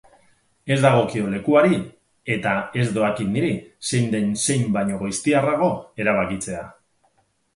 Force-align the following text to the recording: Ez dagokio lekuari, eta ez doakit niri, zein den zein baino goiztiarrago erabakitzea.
Ez 0.75 0.77
dagokio 0.83 1.25
lekuari, 1.33 1.75
eta 2.35 2.53
ez 2.83 2.87
doakit 2.95 3.29
niri, 3.35 3.51
zein 3.91 4.09
den 4.15 4.33
zein 4.45 4.65
baino 4.77 4.97
goiztiarrago 5.03 5.71
erabakitzea. 6.05 6.65